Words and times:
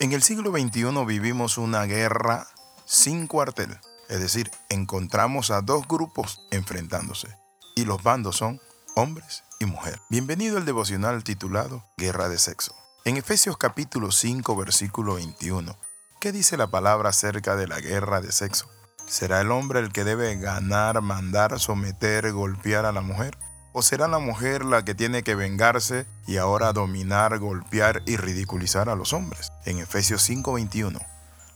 En 0.00 0.12
el 0.12 0.24
siglo 0.24 0.50
XXI 0.50 1.04
vivimos 1.06 1.56
una 1.56 1.84
guerra 1.84 2.48
sin 2.84 3.28
cuartel, 3.28 3.78
es 4.08 4.18
decir, 4.18 4.50
encontramos 4.68 5.52
a 5.52 5.60
dos 5.60 5.86
grupos 5.86 6.40
enfrentándose 6.50 7.28
y 7.76 7.84
los 7.84 8.02
bandos 8.02 8.36
son 8.36 8.60
hombres 8.96 9.44
y 9.60 9.66
mujeres. 9.66 10.00
Bienvenido 10.10 10.58
al 10.58 10.64
devocional 10.64 11.22
titulado 11.22 11.84
Guerra 11.96 12.28
de 12.28 12.38
Sexo. 12.38 12.74
En 13.04 13.16
Efesios 13.16 13.56
capítulo 13.56 14.10
5 14.10 14.56
versículo 14.56 15.14
21, 15.14 15.78
¿qué 16.20 16.32
dice 16.32 16.56
la 16.56 16.66
palabra 16.66 17.10
acerca 17.10 17.54
de 17.54 17.68
la 17.68 17.78
guerra 17.78 18.20
de 18.20 18.32
sexo? 18.32 18.68
¿Será 19.06 19.42
el 19.42 19.52
hombre 19.52 19.78
el 19.78 19.92
que 19.92 20.02
debe 20.02 20.34
ganar, 20.36 21.02
mandar, 21.02 21.60
someter, 21.60 22.32
golpear 22.32 22.84
a 22.84 22.92
la 22.92 23.00
mujer? 23.00 23.38
¿O 23.76 23.82
será 23.82 24.06
la 24.06 24.20
mujer 24.20 24.64
la 24.64 24.84
que 24.84 24.94
tiene 24.94 25.24
que 25.24 25.34
vengarse 25.34 26.06
y 26.28 26.36
ahora 26.36 26.72
dominar, 26.72 27.36
golpear 27.40 28.02
y 28.06 28.16
ridiculizar 28.16 28.88
a 28.88 28.94
los 28.94 29.12
hombres? 29.12 29.50
En 29.64 29.80
Efesios 29.80 30.22
5:21, 30.22 31.00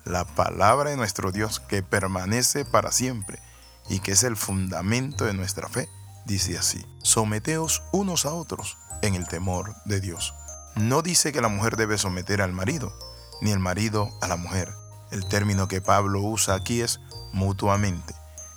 la 0.05 0.25
palabra 0.25 0.91
de 0.91 0.97
nuestro 0.97 1.31
Dios 1.31 1.61
que 1.61 1.85
permanece 1.85 2.65
para 2.65 2.91
siempre 2.91 3.39
y 3.89 4.01
que 4.01 4.11
es 4.13 4.25
el 4.25 4.37
fundamento 4.37 5.27
de 5.27 5.33
nuestra 5.33 5.69
fe, 5.69 5.89
dice 6.27 6.59
así, 6.59 6.85
someteos 7.05 7.85
unos 7.93 8.27
a 8.27 8.35
otros 8.35 8.79
en 9.01 9.15
el 9.15 9.29
temor 9.29 9.77
de 9.85 10.01
Dios. 10.01 10.35
No 10.75 11.03
dice 11.03 11.33
que 11.33 11.41
la 11.41 11.47
mujer 11.47 11.77
debe 11.77 11.99
someter 11.99 12.43
al 12.43 12.53
marido, 12.53 12.93
ni 13.43 13.53
el 13.53 13.61
marido 13.61 14.11
a 14.21 14.27
la 14.27 14.37
mujer. 14.37 14.75
El 15.13 15.29
término 15.29 15.69
que 15.69 15.81
Pablo 15.81 16.21
usa 16.21 16.57
aquí 16.57 16.81
es 16.81 16.99
mutuamente, 17.33 18.13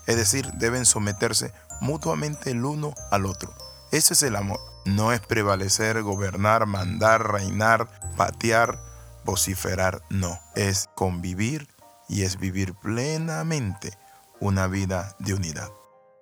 es 0.07 0.15
decir, 0.15 0.51
deben 0.53 0.87
someterse 0.87 1.53
mutuamente 1.81 2.51
el 2.51 2.63
uno 2.63 2.93
al 3.09 3.25
otro. 3.25 3.53
Ese 3.91 4.13
es 4.13 4.23
el 4.23 4.37
amor. 4.37 4.59
No 4.85 5.11
es 5.11 5.19
prevalecer, 5.19 6.01
gobernar, 6.01 6.65
mandar, 6.65 7.29
reinar, 7.29 7.89
patear, 8.15 8.79
vociferar. 9.25 10.01
No, 10.09 10.39
es 10.55 10.89
convivir 10.95 11.67
y 12.07 12.23
es 12.23 12.39
vivir 12.39 12.73
plenamente 12.75 13.97
una 14.39 14.67
vida 14.67 15.15
de 15.19 15.33
unidad. 15.33 15.69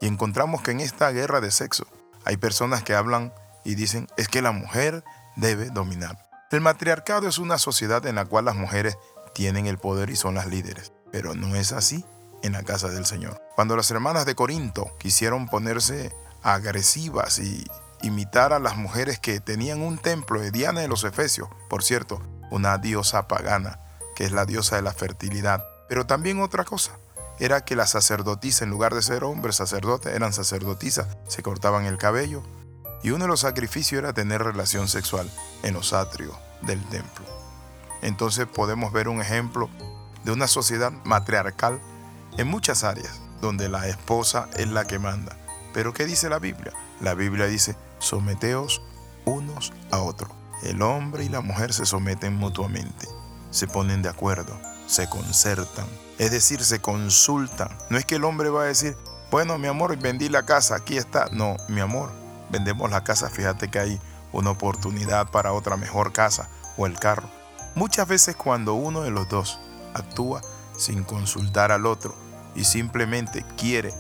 Y 0.02 0.08
encontramos 0.08 0.62
que 0.62 0.72
en 0.72 0.80
esta 0.80 1.12
guerra 1.12 1.42
de 1.42 1.52
sexo 1.52 1.86
hay 2.26 2.38
personas 2.38 2.84
que 2.84 2.96
hablan 2.96 3.34
y 3.64 3.76
dicen 3.76 4.08
es 4.18 4.28
que 4.28 4.42
la 4.42 4.52
mujer 4.52 5.04
debe 5.36 5.70
dominar. 5.70 6.18
El 6.52 6.62
matriarcado 6.62 7.28
es 7.28 7.38
una 7.38 7.58
sociedad 7.58 8.06
en 8.08 8.16
la 8.16 8.26
cual 8.26 8.46
las 8.46 8.56
mujeres 8.56 8.98
tienen 9.34 9.68
el 9.68 9.78
poder 9.78 10.10
y 10.10 10.16
son 10.16 10.36
las 10.36 10.48
líderes, 10.48 10.92
pero 11.12 11.36
no 11.36 11.56
es 11.56 11.72
así 11.72 12.04
en 12.44 12.54
la 12.54 12.64
casa 12.64 12.90
del 12.90 13.06
Señor. 13.06 13.42
Cuando 13.56 13.76
las 13.76 13.92
hermanas 13.92 14.26
de 14.26 14.36
Corinto 14.36 14.96
quisieron 14.98 15.48
ponerse 15.48 16.14
agresivas 16.42 17.40
y 17.40 17.66
imitar 18.02 18.54
a 18.54 18.60
las 18.60 18.78
mujeres 18.78 19.20
que 19.20 19.40
tenían 19.40 19.82
un 19.82 19.98
templo 19.98 20.40
de 20.40 20.52
Diana 20.52 20.82
de 20.82 20.88
los 20.88 21.04
Efesios, 21.04 21.50
por 21.70 21.84
cierto, 21.84 22.22
una 22.50 22.78
diosa 22.78 23.28
pagana, 23.28 23.80
que 24.16 24.26
es 24.26 24.32
la 24.32 24.46
diosa 24.46 24.76
de 24.78 24.82
la 24.82 24.94
fertilidad. 24.94 25.64
Pero 25.88 26.06
también 26.06 26.40
otra 26.40 26.64
cosa, 26.64 26.98
era 27.40 27.62
que 27.62 27.76
las 27.76 27.92
sacerdotisas, 27.92 28.64
en 28.64 28.70
lugar 28.70 28.94
de 28.94 29.02
ser 29.02 29.24
hombres 29.24 29.56
sacerdotes, 29.56 30.14
eran 30.14 30.34
sacerdotisas, 30.34 31.08
se 31.28 31.42
cortaban 31.42 31.86
el 31.86 31.98
cabello, 31.98 32.44
y 33.02 33.12
uno 33.12 33.26
de 33.26 33.30
los 33.30 33.42
sacrificios 33.42 34.00
era 34.00 34.14
tener 34.14 34.44
relación 34.44 34.88
sexual 34.88 35.32
en 35.64 35.74
los 35.74 35.94
atrios 35.94 36.36
del 36.62 36.84
templo. 36.86 37.26
Entonces 38.02 38.46
podemos 38.46 38.92
ver 38.92 39.08
un 39.08 39.22
ejemplo 39.22 39.70
de 40.24 40.32
una 40.32 40.48
sociedad 40.48 40.92
matriarcal 41.06 41.80
en 42.40 42.48
muchas 42.48 42.86
áreas, 42.86 43.20
donde 43.42 43.68
la 43.68 43.88
esposa 43.90 44.48
es 44.56 44.70
la 44.70 44.86
que 44.86 44.98
manda. 44.98 45.36
Pero 45.74 45.94
¿qué 45.94 46.06
dice 46.06 46.30
la 46.30 46.40
Biblia? 46.40 46.72
La 47.02 47.14
Biblia 47.14 47.48
dice, 47.48 47.76
someteos 48.00 48.82
unos 49.26 49.74
a 49.92 50.00
otros. 50.00 50.32
El 50.64 50.82
hombre 50.82 51.26
y 51.26 51.30
la 51.30 51.42
mujer 51.42 51.74
se 51.74 51.86
someten 51.86 52.36
mutuamente, 52.36 53.10
se 53.52 53.68
ponen 53.68 54.02
de 54.02 54.08
acuerdo, 54.08 54.58
se 54.88 55.10
concertan, 55.10 55.86
es 56.18 56.32
decir, 56.32 56.64
se 56.64 56.80
consultan. 56.80 57.78
No 57.90 57.98
es 57.98 58.06
que 58.06 58.16
el 58.16 58.24
hombre 58.24 58.50
va 58.50 58.64
a 58.64 58.68
decir, 58.68 58.96
bueno, 59.32 59.58
mi 59.58 59.68
amor, 59.68 59.98
vendí 59.98 60.30
la 60.30 60.46
casa, 60.46 60.76
aquí 60.76 60.96
está. 60.96 61.26
No, 61.34 61.58
mi 61.68 61.82
amor, 61.82 62.10
vendemos 62.52 62.90
la 62.90 63.04
casa, 63.04 63.30
fíjate 63.30 63.70
que 63.70 63.80
hay 63.80 64.02
una 64.32 64.52
oportunidad 64.52 65.30
para 65.30 65.52
otra 65.52 65.76
mejor 65.76 66.14
casa 66.14 66.48
o 66.78 66.86
el 66.86 66.98
carro. 66.98 67.30
Muchas 67.76 68.08
veces 68.08 68.38
cuando 68.38 68.76
uno 68.76 69.02
de 69.02 69.12
los 69.12 69.28
dos 69.28 69.60
actúa 69.94 70.40
sin 70.78 71.04
consultar 71.04 71.74
al 71.74 71.86
otro 71.86 72.29
y 72.60 72.66
simplemente 72.66 73.46
quiere 73.58 73.94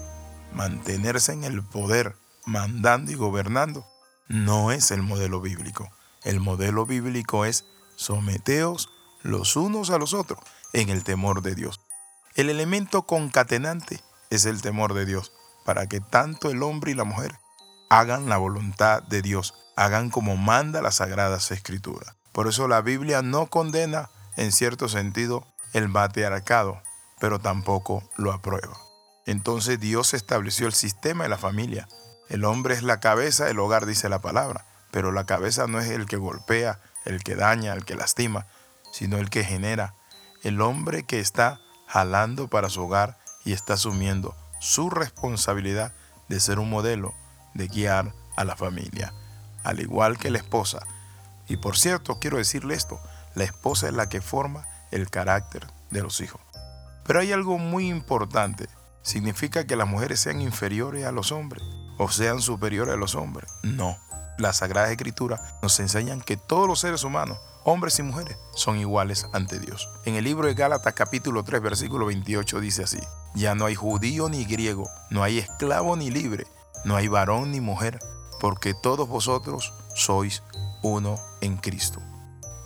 mantenerse 0.53 1.31
en 1.31 1.46
el 1.46 1.64
poder, 1.64 2.18
mandando 2.46 3.09
y 3.09 3.16
gobernando, 3.16 3.88
no 4.28 4.74
es 4.74 4.92
el 4.92 5.02
modelo 5.02 5.40
bíblico. 5.40 5.90
El 6.25 6.42
modelo 6.42 6.86
bíblico 6.86 7.46
es 7.46 7.66
someteos 7.96 8.90
los 9.24 9.56
unos 9.56 9.92
a 9.92 9.98
los 9.98 10.14
otros 10.14 10.42
en 10.74 10.90
el 10.90 11.06
temor 11.06 11.42
de 11.42 11.56
Dios. 11.56 11.80
El 12.36 12.50
elemento 12.50 13.03
concatenante 13.03 14.02
es 14.30 14.44
el 14.46 14.62
temor 14.62 14.94
de 14.94 15.06
Dios, 15.06 15.31
para 15.64 15.88
que 15.88 16.02
tanto 16.02 16.52
el 16.52 16.62
hombre 16.62 16.92
y 16.92 16.96
la 16.96 17.06
mujer 17.06 17.40
hagan 17.90 18.28
la 18.28 18.38
voluntad 18.38 19.02
de 19.03 19.22
Dios, 19.22 19.53
hagan 19.78 20.09
como 20.09 20.36
manda 20.36 20.81
las 20.81 20.96
sagradas 20.96 21.52
escrituras. 21.52 22.16
Por 22.34 22.48
eso 22.48 22.68
la 22.68 22.81
Biblia 22.81 23.22
no 23.22 23.48
condena, 23.48 24.09
en 24.36 24.52
cierto 24.52 24.90
sentido, 24.90 25.48
el 25.72 25.88
matriarcado, 25.88 26.81
pero 27.19 27.40
tampoco 27.40 28.03
lo 28.18 28.31
aprueba. 28.31 28.78
Entonces 29.25 29.80
Dios 29.80 30.13
estableció 30.13 30.68
el 30.68 30.74
sistema 30.74 31.24
de 31.24 31.30
la 31.30 31.38
familia. 31.38 31.88
El 32.30 32.46
hombre 32.46 32.74
es 32.74 32.84
la 32.84 33.00
cabeza 33.00 33.46
del 33.46 33.59
hogar, 33.59 33.85
dice 33.85 34.09
la 34.09 34.19
palabra, 34.19 34.66
pero 34.91 35.12
la 35.12 35.25
cabeza 35.25 35.68
no 35.68 35.80
es 35.80 35.90
el 35.90 36.06
que 36.06 36.18
golpea, 36.18 36.80
el 37.06 37.24
que 37.24 37.35
daña, 37.35 37.74
el 37.74 37.85
que 37.85 37.96
lastima, 37.96 38.47
sino 38.91 39.18
el 39.18 39.30
que 39.30 39.44
genera. 39.44 39.96
El 40.44 40.62
hombre 40.62 41.03
que 41.03 41.19
está 41.19 41.59
jalando 41.88 42.47
para 42.47 42.69
su 42.69 42.84
hogar 42.84 43.18
y 43.46 43.53
está 43.53 43.74
asumiendo 43.74 44.36
su 44.59 44.90
responsabilidad 44.90 45.94
de 46.28 46.40
ser 46.40 46.59
un 46.59 46.69
modelo, 46.69 47.13
de 47.53 47.68
guiar 47.68 48.13
a 48.36 48.44
la 48.44 48.56
familia, 48.56 49.13
al 49.63 49.80
igual 49.80 50.18
que 50.18 50.30
la 50.30 50.38
esposa. 50.38 50.86
Y 51.47 51.57
por 51.57 51.78
cierto, 51.78 52.19
quiero 52.19 52.38
decirle 52.38 52.75
esto, 52.75 53.00
la 53.36 53.44
esposa 53.44 53.88
es 53.88 53.94
la 53.94 54.09
que 54.09 54.22
forma 54.22 54.68
el 54.91 55.09
carácter 55.09 55.68
de 55.90 56.01
los 56.01 56.22
hijos. 56.22 56.41
Pero 57.09 57.22
hay 57.22 57.31
algo 57.31 57.58
muy 57.58 57.90
importante. 57.90 58.70
¿Significa 59.02 59.66
que 59.66 59.75
las 59.75 59.88
mujeres 59.88 60.20
sean 60.20 60.42
inferiores 60.42 61.08
a 61.08 61.12
los 61.12 61.31
hombres 61.31 61.64
o 61.97 62.08
sean 62.12 62.40
superiores 62.40 62.94
a 62.94 62.97
los 62.97 63.16
hombres? 63.16 63.52
No. 63.64 63.97
Las 64.38 64.58
Sagradas 64.58 64.92
Escrituras 64.92 65.42
nos 65.64 65.80
enseñan 65.80 66.22
que 66.22 66.38
todos 66.38 66.68
los 66.68 66.81
seres 66.81 67.03
humanos, 67.03 67.40
hombres 67.64 67.98
y 67.98 68.03
mujeres, 68.03 68.38
son 68.53 68.78
iguales 68.78 69.25
ante 69.34 69.58
Dios. 69.58 69.90
En 70.06 70.18
el 70.18 70.24
libro 70.24 70.46
de 70.46 70.53
Gálatas 70.53 70.94
capítulo 70.94 71.44
3 71.44 71.64
versículo 71.64 72.06
28 72.06 72.59
dice 72.59 72.84
así, 72.84 73.00
ya 73.34 73.56
no 73.56 73.66
hay 73.66 73.74
judío 73.74 74.30
ni 74.30 74.46
griego, 74.46 74.88
no 75.09 75.24
hay 75.24 75.40
esclavo 75.40 75.96
ni 75.96 76.12
libre, 76.12 76.46
no 76.86 76.96
hay 76.96 77.08
varón 77.08 77.52
ni 77.52 77.59
mujer, 77.59 77.98
porque 78.40 78.75
todos 78.75 79.08
vosotros 79.08 79.74
sois 79.96 80.44
uno 80.84 81.19
en 81.42 81.58
Cristo. 81.58 82.00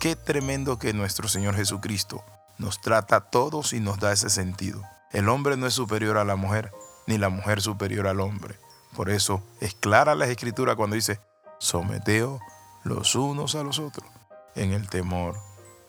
Qué 0.00 0.16
tremendo 0.16 0.78
que 0.78 0.92
nuestro 0.92 1.28
Señor 1.28 1.56
Jesucristo 1.56 2.22
nos 2.58 2.80
trata 2.80 3.16
a 3.16 3.30
todos 3.30 3.72
y 3.72 3.80
nos 3.80 3.98
da 3.98 4.12
ese 4.12 4.30
sentido. 4.30 4.82
El 5.12 5.28
hombre 5.28 5.56
no 5.56 5.66
es 5.66 5.74
superior 5.74 6.18
a 6.18 6.24
la 6.24 6.36
mujer, 6.36 6.72
ni 7.06 7.18
la 7.18 7.28
mujer 7.28 7.60
superior 7.60 8.06
al 8.06 8.20
hombre. 8.20 8.58
Por 8.96 9.10
eso 9.10 9.42
es 9.60 9.74
clara 9.74 10.14
la 10.14 10.26
escritura 10.26 10.76
cuando 10.76 10.96
dice, 10.96 11.20
someteo 11.58 12.40
los 12.84 13.14
unos 13.14 13.54
a 13.54 13.62
los 13.62 13.78
otros 13.78 14.08
en 14.54 14.72
el 14.72 14.88
temor 14.88 15.36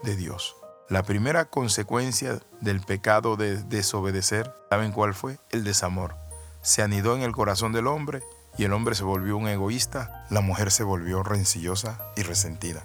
de 0.03 0.15
Dios. 0.15 0.55
La 0.89 1.03
primera 1.03 1.45
consecuencia 1.45 2.39
del 2.61 2.81
pecado 2.81 3.35
de 3.37 3.57
desobedecer, 3.63 4.53
¿saben 4.69 4.91
cuál 4.91 5.13
fue? 5.13 5.39
El 5.49 5.63
desamor. 5.63 6.15
Se 6.61 6.81
anidó 6.81 7.15
en 7.15 7.21
el 7.21 7.31
corazón 7.31 7.73
del 7.73 7.87
hombre 7.87 8.21
y 8.57 8.63
el 8.63 8.73
hombre 8.73 8.95
se 8.95 9.03
volvió 9.03 9.37
un 9.37 9.47
egoísta, 9.47 10.25
la 10.29 10.41
mujer 10.41 10.71
se 10.71 10.83
volvió 10.83 11.23
rencillosa 11.23 11.99
y 12.15 12.23
resentida. 12.23 12.83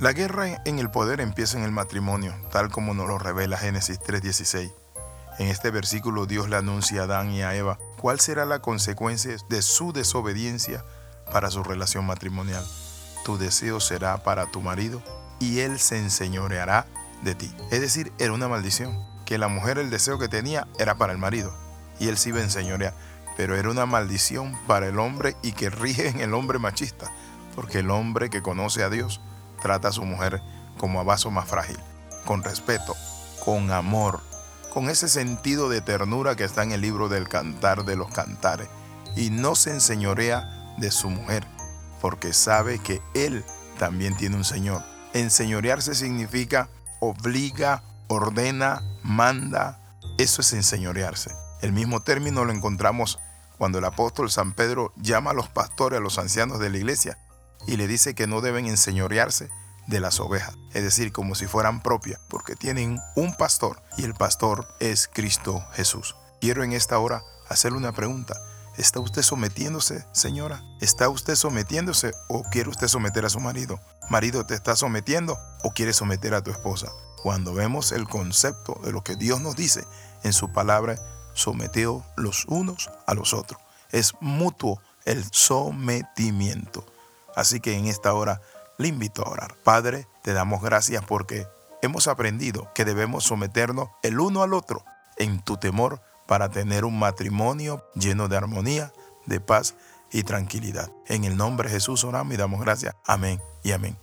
La 0.00 0.12
guerra 0.12 0.62
en 0.64 0.78
el 0.78 0.92
poder 0.92 1.20
empieza 1.20 1.58
en 1.58 1.64
el 1.64 1.72
matrimonio, 1.72 2.32
tal 2.52 2.70
como 2.70 2.94
nos 2.94 3.08
lo 3.08 3.18
revela 3.18 3.58
Génesis 3.58 3.98
3:16. 3.98 4.72
En 5.40 5.48
este 5.48 5.72
versículo 5.72 6.24
Dios 6.24 6.48
le 6.48 6.54
anuncia 6.54 7.00
a 7.00 7.04
Adán 7.04 7.32
y 7.32 7.42
a 7.42 7.56
Eva 7.56 7.80
cuál 7.96 8.20
será 8.20 8.46
la 8.46 8.60
consecuencia 8.60 9.36
de 9.48 9.60
su 9.60 9.92
desobediencia 9.92 10.84
para 11.32 11.50
su 11.50 11.64
relación 11.64 12.06
matrimonial. 12.06 12.64
Tu 13.24 13.38
deseo 13.38 13.80
será 13.80 14.22
para 14.22 14.46
tu 14.46 14.60
marido 14.60 15.02
y 15.40 15.60
él 15.60 15.80
se 15.80 15.98
enseñoreará 15.98 16.86
de 17.24 17.34
ti. 17.34 17.52
Es 17.72 17.80
decir, 17.80 18.12
era 18.20 18.32
una 18.32 18.46
maldición, 18.46 19.04
que 19.26 19.36
la 19.36 19.48
mujer 19.48 19.78
el 19.78 19.90
deseo 19.90 20.16
que 20.16 20.28
tenía 20.28 20.68
era 20.78 20.94
para 20.94 21.12
el 21.12 21.18
marido 21.18 21.52
y 21.98 22.06
él 22.06 22.18
se 22.18 22.28
iba 22.28 22.38
a 22.38 22.44
enseñorear, 22.44 22.94
pero 23.36 23.56
era 23.56 23.68
una 23.68 23.84
maldición 23.84 24.56
para 24.68 24.86
el 24.86 25.00
hombre 25.00 25.36
y 25.42 25.50
que 25.50 25.70
rige 25.70 26.06
en 26.06 26.20
el 26.20 26.34
hombre 26.34 26.60
machista, 26.60 27.10
porque 27.56 27.80
el 27.80 27.90
hombre 27.90 28.30
que 28.30 28.42
conoce 28.42 28.84
a 28.84 28.90
Dios 28.90 29.20
trata 29.60 29.88
a 29.88 29.92
su 29.92 30.04
mujer 30.04 30.42
como 30.78 31.00
a 31.00 31.04
vaso 31.04 31.30
más 31.30 31.48
frágil, 31.48 31.78
con 32.24 32.42
respeto, 32.42 32.94
con 33.44 33.70
amor, 33.70 34.20
con 34.72 34.88
ese 34.88 35.08
sentido 35.08 35.68
de 35.68 35.80
ternura 35.80 36.36
que 36.36 36.44
está 36.44 36.62
en 36.62 36.72
el 36.72 36.80
libro 36.80 37.08
del 37.08 37.28
cantar 37.28 37.84
de 37.84 37.96
los 37.96 38.10
cantares, 38.10 38.68
y 39.16 39.30
no 39.30 39.54
se 39.54 39.70
enseñorea 39.70 40.74
de 40.78 40.90
su 40.90 41.10
mujer, 41.10 41.46
porque 42.00 42.32
sabe 42.32 42.78
que 42.78 43.02
él 43.14 43.44
también 43.78 44.16
tiene 44.16 44.36
un 44.36 44.44
Señor. 44.44 44.82
Enseñorearse 45.14 45.94
significa 45.94 46.68
obliga, 47.00 47.82
ordena, 48.08 48.82
manda. 49.02 49.80
Eso 50.18 50.42
es 50.42 50.52
enseñorearse. 50.52 51.30
El 51.62 51.72
mismo 51.72 52.00
término 52.00 52.44
lo 52.44 52.52
encontramos 52.52 53.18
cuando 53.56 53.78
el 53.78 53.84
apóstol 53.84 54.30
San 54.30 54.52
Pedro 54.52 54.92
llama 54.96 55.30
a 55.30 55.34
los 55.34 55.48
pastores, 55.48 55.98
a 55.98 56.02
los 56.02 56.18
ancianos 56.18 56.60
de 56.60 56.70
la 56.70 56.76
iglesia, 56.76 57.18
y 57.68 57.76
le 57.76 57.86
dice 57.86 58.14
que 58.14 58.26
no 58.26 58.40
deben 58.40 58.66
enseñorearse 58.66 59.50
de 59.86 60.00
las 60.00 60.20
ovejas, 60.20 60.56
es 60.72 60.82
decir, 60.82 61.12
como 61.12 61.34
si 61.34 61.46
fueran 61.46 61.82
propias, 61.82 62.18
porque 62.28 62.56
tienen 62.56 62.98
un 63.14 63.36
pastor 63.36 63.82
y 63.98 64.04
el 64.04 64.14
pastor 64.14 64.66
es 64.80 65.06
Cristo 65.06 65.62
Jesús. 65.72 66.16
Quiero 66.40 66.64
en 66.64 66.72
esta 66.72 66.98
hora 66.98 67.22
hacerle 67.48 67.78
una 67.78 67.92
pregunta. 67.92 68.34
¿Está 68.78 69.00
usted 69.00 69.22
sometiéndose, 69.22 70.06
señora? 70.12 70.62
¿Está 70.80 71.10
usted 71.10 71.34
sometiéndose 71.34 72.12
o 72.28 72.42
quiere 72.42 72.70
usted 72.70 72.88
someter 72.88 73.26
a 73.26 73.30
su 73.30 73.40
marido? 73.40 73.80
¿Marido 74.08 74.46
te 74.46 74.54
está 74.54 74.74
sometiendo 74.74 75.38
o 75.62 75.72
quiere 75.72 75.92
someter 75.92 76.32
a 76.34 76.42
tu 76.42 76.50
esposa? 76.50 76.88
Cuando 77.22 77.52
vemos 77.52 77.92
el 77.92 78.08
concepto 78.08 78.80
de 78.82 78.92
lo 78.92 79.02
que 79.04 79.16
Dios 79.16 79.42
nos 79.42 79.56
dice 79.56 79.84
en 80.22 80.32
su 80.32 80.52
palabra, 80.52 80.96
sometió 81.34 82.02
los 82.16 82.46
unos 82.46 82.88
a 83.06 83.12
los 83.12 83.34
otros. 83.34 83.60
Es 83.90 84.14
mutuo 84.20 84.80
el 85.04 85.24
sometimiento. 85.32 86.86
Así 87.38 87.60
que 87.60 87.78
en 87.78 87.86
esta 87.86 88.12
hora 88.14 88.40
le 88.78 88.88
invito 88.88 89.22
a 89.22 89.30
orar. 89.30 89.54
Padre, 89.62 90.08
te 90.22 90.32
damos 90.32 90.60
gracias 90.60 91.04
porque 91.04 91.46
hemos 91.82 92.08
aprendido 92.08 92.68
que 92.74 92.84
debemos 92.84 93.22
someternos 93.22 93.90
el 94.02 94.18
uno 94.18 94.42
al 94.42 94.54
otro 94.54 94.84
en 95.18 95.40
tu 95.42 95.56
temor 95.56 96.02
para 96.26 96.48
tener 96.48 96.84
un 96.84 96.98
matrimonio 96.98 97.84
lleno 97.94 98.26
de 98.26 98.36
armonía, 98.36 98.92
de 99.26 99.38
paz 99.38 99.76
y 100.10 100.24
tranquilidad. 100.24 100.90
En 101.06 101.22
el 101.22 101.36
nombre 101.36 101.68
de 101.68 101.76
Jesús 101.76 102.02
oramos 102.02 102.34
y 102.34 102.38
damos 102.38 102.60
gracias. 102.60 102.96
Amén 103.06 103.40
y 103.62 103.70
amén. 103.70 103.96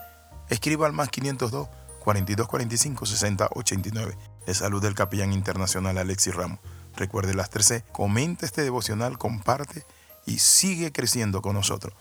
Escriba 0.48 0.88
al 0.88 0.94
más 0.94 1.10
502 1.10 1.68
4245 2.00 3.06
6089. 3.06 4.18
De 4.46 4.54
salud 4.54 4.82
del 4.82 4.96
capellán 4.96 5.34
internacional 5.34 5.98
Alexis 5.98 6.34
Ramos. 6.34 6.60
Recuerde 6.96 7.34
las 7.34 7.50
13. 7.50 7.84
Comenta 7.92 8.46
este 8.46 8.62
devocional, 8.62 9.18
comparte 9.18 9.86
y 10.26 10.40
sigue 10.40 10.94
creciendo 10.94 11.42
con 11.42 11.56
nosotros. 11.56 11.94